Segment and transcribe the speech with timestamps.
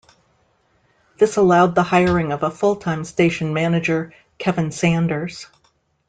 [1.19, 5.45] This allowed the hiring of a full-time station manager, Kevin Sanders.